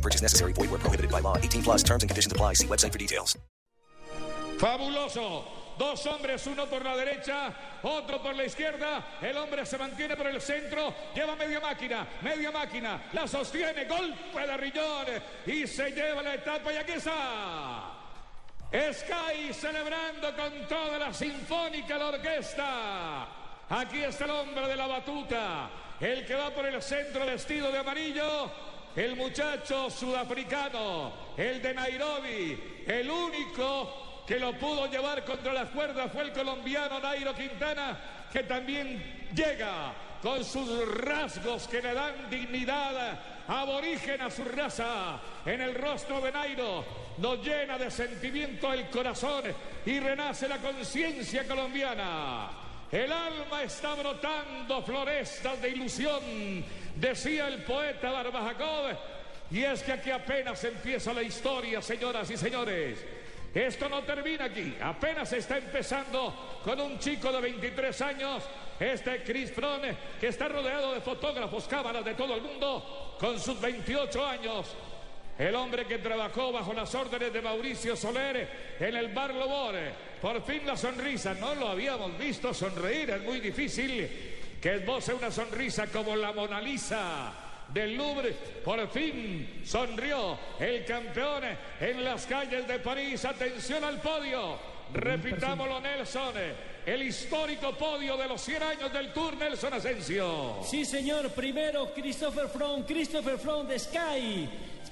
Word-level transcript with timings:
Purchase 0.00 0.22
necessary. 0.22 0.52
Void 0.52 0.70
where 0.70 0.80
prohibited 0.80 1.10
by 1.10 1.20
law. 1.20 1.36
18 1.36 1.62
plus 1.62 1.82
terms 1.82 2.02
and 2.02 2.10
conditions 2.10 2.32
apply. 2.32 2.54
See 2.54 2.66
website 2.66 2.92
for 2.92 2.98
details. 2.98 3.36
Fabuloso. 4.58 5.44
Dos 5.78 6.04
hombres, 6.06 6.46
uno 6.46 6.66
por 6.66 6.84
la 6.84 6.94
derecha, 6.94 7.54
otro 7.82 8.18
por 8.18 8.34
la 8.34 8.44
izquierda. 8.44 9.02
El 9.22 9.34
hombre 9.38 9.64
se 9.64 9.78
mantiene 9.78 10.14
por 10.14 10.26
el 10.26 10.38
centro. 10.38 10.92
Lleva 11.14 11.34
media 11.36 11.58
máquina, 11.58 12.06
media 12.20 12.50
máquina. 12.50 13.04
La 13.14 13.26
sostiene. 13.26 13.86
Golpe 13.86 14.46
de 14.46 14.56
riñón. 14.58 15.06
Y 15.46 15.66
se 15.66 15.90
lleva 15.92 16.22
la 16.22 16.34
etapa. 16.34 16.70
Y 16.70 16.76
aquí 16.76 16.92
está. 16.92 17.94
Sky 18.70 19.54
celebrando 19.54 20.36
con 20.36 20.68
toda 20.68 20.98
la 20.98 21.14
sinfónica 21.14 21.96
la 21.96 22.08
orquesta. 22.08 23.28
Aquí 23.70 24.04
está 24.04 24.26
el 24.26 24.32
hombre 24.32 24.68
de 24.68 24.76
la 24.76 24.86
batuta. 24.86 25.70
El 25.98 26.26
que 26.26 26.34
va 26.34 26.50
por 26.50 26.66
el 26.66 26.82
centro 26.82 27.24
vestido 27.24 27.72
de 27.72 27.78
amarillo. 27.78 28.50
El 28.96 29.16
muchacho 29.16 29.90
sudafricano. 29.90 31.12
El 31.36 31.62
de 31.62 31.74
Nairobi. 31.74 32.82
El 32.86 33.10
único 33.10 34.24
que 34.26 34.38
lo 34.38 34.52
pudo 34.58 34.86
llevar 34.86 35.24
contra 35.24 35.52
las 35.52 35.70
cuerdas 35.70 36.10
fue 36.12 36.22
el 36.22 36.32
colombiano 36.32 37.00
Nairo 37.00 37.34
Quintana, 37.34 37.98
que 38.32 38.44
también 38.44 39.28
llega 39.34 39.92
con 40.22 40.44
sus 40.44 40.86
rasgos 40.98 41.66
que 41.66 41.82
le 41.82 41.94
dan 41.94 42.30
dignidad 42.30 43.18
aborigen 43.48 44.20
a 44.22 44.30
su 44.30 44.44
raza. 44.44 45.18
En 45.44 45.60
el 45.60 45.74
rostro 45.74 46.20
de 46.20 46.30
Nairo 46.30 46.84
nos 47.18 47.44
llena 47.44 47.76
de 47.76 47.90
sentimiento 47.90 48.72
el 48.72 48.88
corazón 48.88 49.44
y 49.84 49.98
renace 49.98 50.48
la 50.48 50.58
conciencia 50.58 51.46
colombiana. 51.46 52.69
El 52.92 53.12
alma 53.12 53.62
está 53.62 53.94
brotando 53.94 54.82
florestas 54.82 55.62
de 55.62 55.68
ilusión, 55.68 56.64
decía 56.96 57.46
el 57.46 57.62
poeta 57.62 58.10
Barbajacov. 58.10 58.96
Y 59.52 59.62
es 59.62 59.82
que 59.82 59.92
aquí 59.92 60.10
apenas 60.10 60.62
empieza 60.64 61.12
la 61.12 61.22
historia, 61.22 61.80
señoras 61.80 62.30
y 62.30 62.36
señores. 62.36 62.98
Esto 63.54 63.88
no 63.88 64.02
termina 64.02 64.44
aquí, 64.44 64.76
apenas 64.80 65.32
está 65.32 65.58
empezando 65.58 66.60
con 66.64 66.80
un 66.80 66.98
chico 67.00 67.32
de 67.32 67.40
23 67.40 68.00
años, 68.02 68.44
este 68.78 69.24
Chris 69.24 69.52
Frone, 69.52 69.96
que 70.20 70.28
está 70.28 70.48
rodeado 70.48 70.94
de 70.94 71.00
fotógrafos, 71.00 71.66
cámaras 71.66 72.04
de 72.04 72.14
todo 72.14 72.36
el 72.36 72.42
mundo, 72.42 73.16
con 73.18 73.40
sus 73.40 73.60
28 73.60 74.24
años. 74.24 74.66
El 75.36 75.54
hombre 75.54 75.86
que 75.86 75.98
trabajó 75.98 76.52
bajo 76.52 76.72
las 76.72 76.94
órdenes 76.94 77.32
de 77.32 77.40
Mauricio 77.40 77.96
Soler 77.96 78.76
en 78.78 78.96
el 78.96 79.08
Bar 79.08 79.34
Lobore. 79.34 80.09
Por 80.20 80.42
fin 80.42 80.66
la 80.66 80.76
sonrisa, 80.76 81.34
no 81.34 81.54
lo 81.54 81.68
habíamos 81.68 82.16
visto 82.18 82.52
sonreír, 82.52 83.10
es 83.10 83.22
muy 83.22 83.40
difícil 83.40 84.08
que 84.60 84.74
esboce 84.74 85.14
una 85.14 85.30
sonrisa 85.30 85.86
como 85.86 86.14
la 86.14 86.32
Mona 86.32 86.60
Lisa 86.60 87.32
del 87.72 87.96
Louvre. 87.96 88.36
Por 88.62 88.86
fin 88.88 89.62
sonrió 89.64 90.38
el 90.58 90.84
campeón 90.84 91.44
en 91.80 92.04
las 92.04 92.26
calles 92.26 92.68
de 92.68 92.78
París. 92.80 93.24
Atención 93.24 93.82
al 93.82 93.98
podio. 94.00 94.58
Repitámoslo, 94.92 95.80
Nelson. 95.80 96.34
El 96.84 97.02
histórico 97.02 97.72
podio 97.72 98.16
de 98.16 98.28
los 98.28 98.40
100 98.42 98.62
años 98.62 98.92
del 98.92 99.12
Tour 99.12 99.36
Nelson 99.36 99.72
Asensio. 99.72 100.58
Sí, 100.64 100.84
señor. 100.84 101.30
Primero, 101.30 101.92
Christopher 101.94 102.48
Froome, 102.48 102.84
Christopher 102.84 103.38
Froome 103.38 103.72
de 103.72 103.78
Sky. 103.78 104.48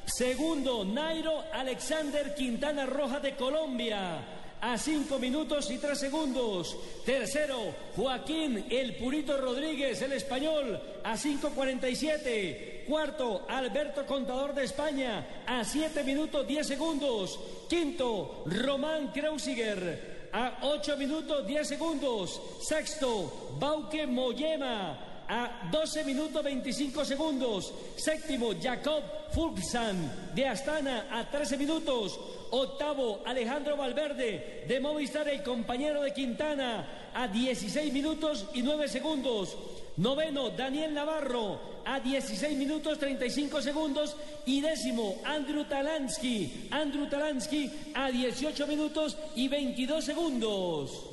Segundo, 0.06 0.84
Nairo 0.84 1.44
Alexander 1.52 2.34
Quintana 2.34 2.86
Roja 2.86 3.20
de 3.20 3.34
Colombia 3.34 4.37
a 4.60 4.76
5 4.76 5.18
minutos 5.18 5.70
y 5.70 5.78
3 5.78 5.98
segundos. 5.98 6.76
Tercero, 7.04 7.74
Joaquín 7.96 8.66
El 8.70 8.96
Purito 8.96 9.36
Rodríguez, 9.36 10.00
el 10.02 10.12
español, 10.12 10.80
a 11.04 11.14
5.47. 11.14 12.84
Cuarto, 12.86 13.44
Alberto 13.48 14.06
Contador 14.06 14.54
de 14.54 14.64
España, 14.64 15.44
a 15.46 15.64
7 15.64 16.02
minutos 16.04 16.46
10 16.46 16.66
segundos. 16.66 17.38
Quinto, 17.68 18.44
Román 18.46 19.12
Kreuziger, 19.12 20.30
a 20.32 20.58
8 20.62 20.96
minutos 20.96 21.46
10 21.46 21.68
segundos. 21.68 22.40
Sexto, 22.62 23.56
Bauke 23.58 24.06
Moyema, 24.06 25.24
a 25.28 25.68
12 25.70 26.04
minutos 26.04 26.42
25 26.42 27.04
segundos. 27.04 27.74
Séptimo, 27.96 28.52
Jacob 28.60 29.02
Fulksan 29.32 30.32
de 30.34 30.46
Astana 30.46 31.06
a 31.10 31.30
13 31.30 31.56
minutos. 31.56 32.18
Octavo, 32.50 33.22
Alejandro 33.26 33.76
Valverde 33.76 34.64
de 34.66 34.80
Movistar, 34.80 35.28
el 35.28 35.42
compañero 35.42 36.02
de 36.02 36.12
Quintana 36.12 37.10
a 37.14 37.28
16 37.28 37.92
minutos 37.92 38.46
y 38.54 38.62
9 38.62 38.88
segundos. 38.88 39.56
Noveno, 39.98 40.50
Daniel 40.50 40.94
Navarro 40.94 41.60
a 41.84 42.00
16 42.00 42.56
minutos 42.56 42.98
35 42.98 43.60
segundos. 43.60 44.16
Y 44.46 44.60
décimo, 44.60 45.20
Andrew 45.24 45.64
Talansky. 45.64 46.68
Andrew 46.70 47.08
Talansky 47.08 47.70
a 47.94 48.10
18 48.10 48.66
minutos 48.66 49.18
y 49.34 49.48
22 49.48 50.04
segundos. 50.04 51.10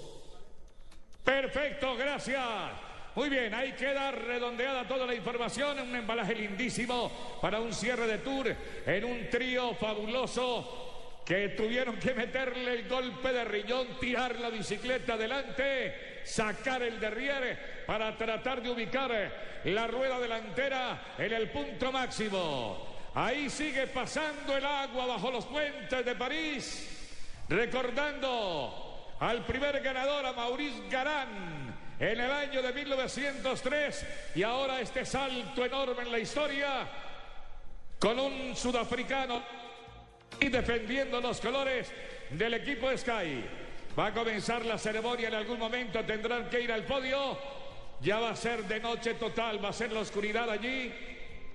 Perfecto, 1.24 1.96
gracias. 1.96 2.95
Muy 3.16 3.30
bien, 3.30 3.54
ahí 3.54 3.72
queda 3.72 4.12
redondeada 4.12 4.86
toda 4.86 5.06
la 5.06 5.16
información, 5.16 5.80
un 5.80 5.96
embalaje 5.96 6.36
lindísimo 6.36 7.40
para 7.42 7.62
un 7.62 7.72
cierre 7.72 8.08
de 8.08 8.18
tour 8.18 8.54
en 8.86 9.06
un 9.06 9.30
trío 9.30 9.74
fabuloso 9.76 11.22
que 11.26 11.50
tuvieron 11.50 11.96
que 11.98 12.14
meterle 12.14 12.74
el 12.74 12.90
golpe 12.90 13.32
de 13.32 13.46
riñón, 13.46 13.88
tirar 14.02 14.36
la 14.36 14.50
bicicleta 14.50 15.14
adelante, 15.14 16.22
sacar 16.26 16.84
el 16.84 17.00
derriere 17.00 17.58
para 17.88 18.18
tratar 18.18 18.62
de 18.62 18.72
ubicar 18.72 19.32
la 19.64 19.88
rueda 19.88 20.20
delantera 20.20 21.16
en 21.18 21.32
el 21.32 21.50
punto 21.52 21.94
máximo. 21.94 22.98
Ahí 23.16 23.50
sigue 23.50 23.88
pasando 23.88 24.58
el 24.58 24.66
agua 24.66 25.06
bajo 25.06 25.32
los 25.32 25.46
puentes 25.46 26.04
de 26.04 26.16
París, 26.16 27.46
recordando 27.48 29.16
al 29.22 29.46
primer 29.46 29.80
ganador, 29.80 30.26
a 30.26 30.34
Maurice 30.34 30.90
Garán 30.90 31.75
en 32.00 32.20
el 32.20 32.32
año 32.32 32.62
de 32.62 32.74
1903 32.74 34.06
y 34.36 34.44
ahora 34.44 34.82
este 34.82 35.06
salto 35.06 35.64
enorme 35.64 36.04
en 36.04 36.12
la 36.12 36.20
historia 36.20 36.88
con 38.00 38.20
un 38.20 38.56
sudafricano 38.56 39.42
y 40.40 40.50
defendiendo 40.50 41.22
los 41.22 41.40
colores 41.40 41.92
del 42.30 42.56
equipo 42.56 42.96
Sky. 42.96 43.44
Va 43.98 44.08
a 44.08 44.14
comenzar 44.14 44.66
la 44.66 44.78
ceremonia 44.78 45.30
en 45.30 45.36
algún 45.36 45.58
momento, 45.58 46.04
tendrán 46.04 46.50
que 46.50 46.62
ir 46.62 46.72
al 46.72 46.84
podio. 46.84 47.38
Ya 48.02 48.20
va 48.20 48.32
a 48.32 48.36
ser 48.36 48.66
de 48.66 48.80
noche 48.82 49.14
total, 49.14 49.64
va 49.64 49.70
a 49.70 49.74
ser 49.74 49.94
la 49.94 50.02
oscuridad 50.02 50.50
allí. 50.50 50.94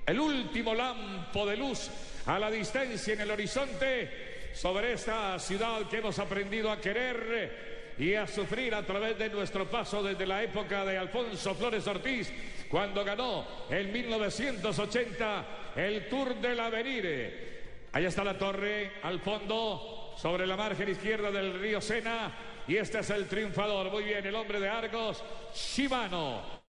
El 0.07 0.19
último 0.19 0.75
lampo 0.75 1.47
de 1.47 1.59
luz 1.59 1.91
a 2.25 2.39
la 2.39 2.51
distancia 2.51 3.13
en 3.13 3.21
el 3.21 3.31
horizonte 3.31 4.51
sobre 4.55 4.95
esta 4.95 5.39
ciudad 5.39 5.87
que 5.89 5.99
hemos 5.99 6.19
aprendido 6.19 6.71
a 6.71 6.81
querer 6.81 7.80
y 8.01 8.15
a 8.15 8.27
sufrir 8.27 8.75
a 8.75 8.83
través 8.83 9.19
de 9.19 9.29
nuestro 9.29 9.69
paso 9.69 10.03
desde 10.03 10.27
la 10.27 10.43
época 10.43 10.87
de 10.87 10.97
Alfonso 10.97 11.55
Flores 11.55 11.87
Ortiz, 11.87 12.33
cuando 12.71 13.05
ganó 13.05 13.47
en 13.69 13.93
1980 13.93 15.45
el 15.77 16.09
Tour 16.09 16.37
del 16.37 16.61
Avenir. 16.61 17.89
Ahí 17.93 18.07
está 18.07 18.25
la 18.25 18.39
torre 18.39 18.93
al 19.03 19.21
fondo, 19.21 20.15
sobre 20.17 20.47
la 20.47 20.57
margen 20.57 20.89
izquierda 20.89 21.31
del 21.31 21.61
río 21.61 21.79
Sena. 21.83 22.33
Y 22.67 22.77
este 22.77 23.01
es 23.01 23.11
el 23.11 23.27
triunfador. 23.27 23.91
Muy 23.91 24.05
bien, 24.05 24.25
el 24.25 24.35
hombre 24.35 24.61
de 24.61 24.69
Argos, 24.71 25.23
Shimano. 25.55 26.60